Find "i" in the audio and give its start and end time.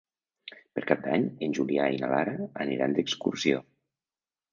1.97-1.99